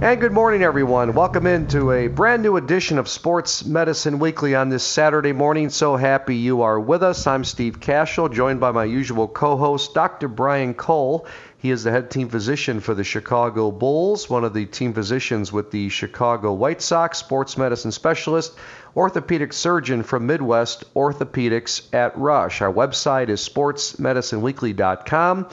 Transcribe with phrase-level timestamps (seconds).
[0.00, 1.12] And good morning, everyone.
[1.12, 5.70] Welcome into a brand new edition of Sports Medicine Weekly on this Saturday morning.
[5.70, 7.26] So happy you are with us.
[7.26, 10.28] I'm Steve Kashul, joined by my usual co host, Dr.
[10.28, 11.26] Brian Cole.
[11.56, 15.52] He is the head team physician for the Chicago Bulls, one of the team physicians
[15.52, 18.56] with the Chicago White Sox, sports medicine specialist,
[18.96, 22.62] orthopedic surgeon from Midwest Orthopedics at Rush.
[22.62, 25.48] Our website is sportsmedicineweekly.com.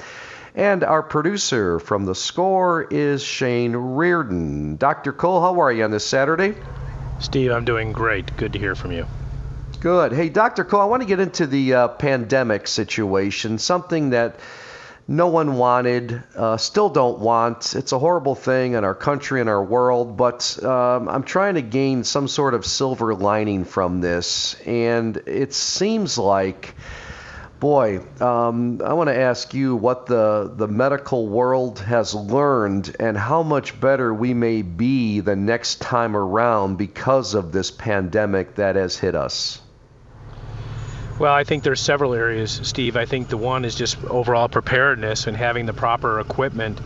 [0.56, 4.78] And our producer from the score is Shane Reardon.
[4.78, 5.12] Dr.
[5.12, 6.56] Cole, how are you on this Saturday?
[7.20, 8.38] Steve, I'm doing great.
[8.38, 9.06] Good to hear from you.
[9.82, 10.14] Good.
[10.14, 10.64] Hey, Dr.
[10.64, 14.40] Cole, I want to get into the uh, pandemic situation, something that
[15.10, 17.76] no one wanted, uh, still don't want.
[17.76, 21.62] It's a horrible thing in our country and our world, but um, I'm trying to
[21.62, 24.56] gain some sort of silver lining from this.
[24.66, 26.76] And it seems like
[27.60, 33.18] Boy, um, I want to ask you what the, the medical world has learned and
[33.18, 38.76] how much better we may be the next time around because of this pandemic that
[38.76, 39.62] has hit us.
[41.18, 42.98] Well, I think there's several areas, Steve.
[42.98, 46.80] I think the one is just overall preparedness and having the proper equipment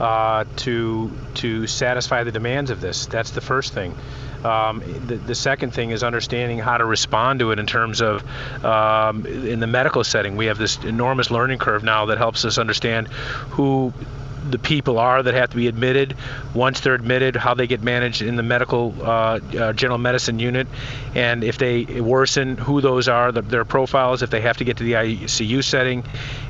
[0.00, 3.06] uh, to to satisfy the demands of this.
[3.06, 3.94] That's the first thing.
[4.44, 8.22] Um, the, the, second thing is understanding how to respond to it in terms of
[8.64, 10.36] um, in the medical setting.
[10.36, 13.92] We have this enormous learning curve now that helps us understand who
[14.50, 16.16] the people are that have to be admitted.
[16.54, 20.66] Once they're admitted, how they get managed in the medical uh, uh, general medicine unit,
[21.14, 24.78] and if they worsen, who those are, the, their profiles, if they have to get
[24.78, 26.04] to the ICU setting,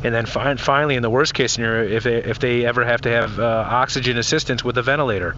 [0.05, 3.01] and then fi- finally, in the worst case scenario, if they if they ever have
[3.03, 5.35] to have uh, oxygen assistance with a ventilator.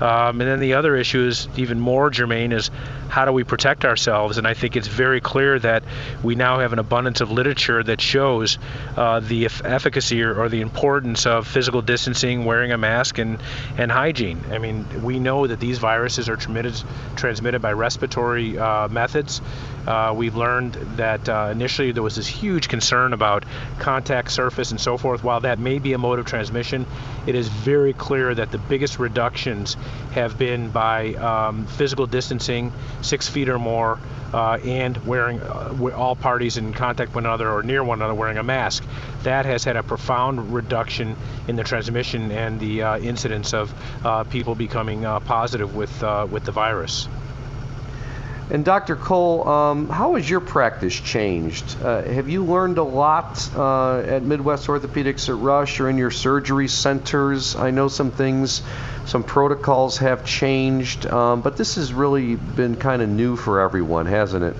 [0.00, 2.70] Um, and then the other issue is even more germane is
[3.08, 4.36] how do we protect ourselves?
[4.36, 5.82] And I think it's very clear that
[6.22, 8.58] we now have an abundance of literature that shows
[8.96, 13.38] uh, the efficacy or, or the importance of physical distancing, wearing a mask, and,
[13.78, 14.40] and hygiene.
[14.50, 16.74] I mean, we know that these viruses are transmitted,
[17.16, 19.40] transmitted by respiratory uh, methods.
[19.86, 23.44] Uh, we've learned that uh, initially there was this huge concern about
[23.78, 25.22] contact surface and so forth.
[25.22, 26.86] While that may be a mode of transmission,
[27.26, 29.76] it is very clear that the biggest reductions
[30.12, 32.72] have been by um, physical distancing,
[33.02, 34.00] six feet or more,
[34.34, 38.14] uh, and wearing uh, all parties in contact with one another or near one another
[38.14, 38.84] wearing a mask.
[39.22, 41.16] That has had a profound reduction
[41.46, 41.75] in the transmission
[42.32, 47.08] and the uh, incidence of uh, people becoming positive with with the virus.
[48.48, 48.94] And Dr.
[48.94, 51.76] Cole, um, how has your practice changed?
[51.82, 56.12] Uh, have you learned a lot uh, at Midwest Orthopedics at Rush or in your
[56.12, 57.56] surgery centers?
[57.56, 58.62] I know some things,
[59.06, 64.06] some protocols have changed, um, but this has really been kind of new for everyone,
[64.06, 64.56] hasn't it?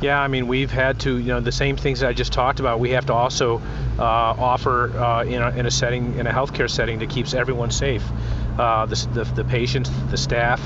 [0.00, 2.58] Yeah, I mean, we've had to, you know, the same things that I just talked
[2.58, 3.58] about, we have to also
[3.98, 7.70] uh, offer uh, in, a, in a setting, in a healthcare setting that keeps everyone
[7.70, 8.04] safe.
[8.58, 10.60] Uh, the, the, the patients, the staff,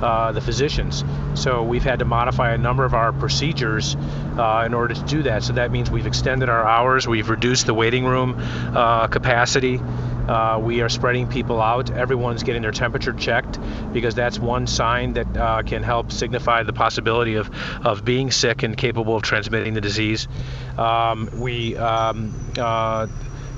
[0.00, 1.04] uh, the physicians.
[1.34, 5.22] So we've had to modify a number of our procedures uh, in order to do
[5.24, 5.42] that.
[5.42, 9.80] So that means we've extended our hours, we've reduced the waiting room uh, capacity.
[10.28, 11.90] Uh, we are spreading people out.
[11.90, 13.58] Everyone's getting their temperature checked
[13.92, 17.50] because that's one sign that uh, can help signify the possibility of,
[17.84, 20.28] of being sick and capable of transmitting the disease.
[20.78, 23.08] Um, we um, uh,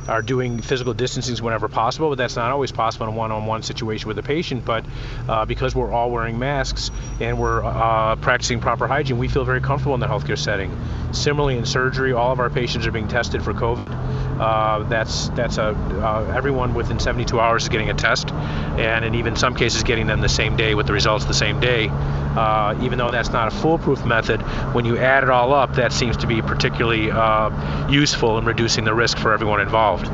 [0.09, 4.09] are doing physical distancing whenever possible, but that's not always possible in a one-on-one situation
[4.09, 4.65] with a patient.
[4.65, 4.85] But
[5.29, 6.91] uh, because we're all wearing masks
[7.21, 10.77] and we're uh, practicing proper hygiene, we feel very comfortable in the healthcare setting.
[11.13, 14.41] Similarly, in surgery, all of our patients are being tested for COVID.
[14.41, 19.15] Uh, that's that's a uh, everyone within 72 hours is getting a test, and in
[19.15, 21.89] even some cases getting them the same day with the results the same day.
[22.37, 24.41] Uh, even though that's not a foolproof method,
[24.75, 28.85] when you add it all up, that seems to be particularly uh, useful in reducing
[28.85, 30.11] the risk for everyone involved.